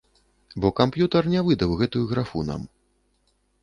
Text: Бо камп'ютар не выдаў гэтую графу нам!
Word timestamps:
Бо 0.63 0.71
камп'ютар 0.79 1.31
не 1.35 1.45
выдаў 1.51 1.79
гэтую 1.85 2.03
графу 2.15 2.47
нам! 2.53 2.61